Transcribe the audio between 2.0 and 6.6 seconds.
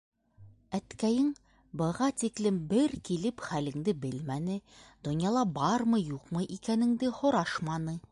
тиклем бер килеп хәлеңде белмәне, донъяла бармы-юҡмы